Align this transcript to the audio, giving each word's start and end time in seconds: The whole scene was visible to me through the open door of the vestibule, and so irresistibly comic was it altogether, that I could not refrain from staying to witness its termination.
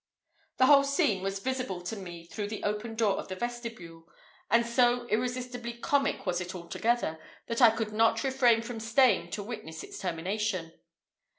The 0.57 0.65
whole 0.65 0.83
scene 0.83 1.21
was 1.21 1.37
visible 1.37 1.79
to 1.81 1.95
me 1.95 2.25
through 2.25 2.47
the 2.47 2.63
open 2.63 2.95
door 2.95 3.17
of 3.19 3.27
the 3.27 3.35
vestibule, 3.35 4.07
and 4.49 4.65
so 4.65 5.05
irresistibly 5.09 5.73
comic 5.73 6.25
was 6.25 6.41
it 6.41 6.55
altogether, 6.55 7.19
that 7.45 7.61
I 7.61 7.69
could 7.69 7.93
not 7.93 8.23
refrain 8.23 8.63
from 8.63 8.79
staying 8.79 9.29
to 9.29 9.43
witness 9.43 9.83
its 9.83 9.99
termination. 9.99 10.73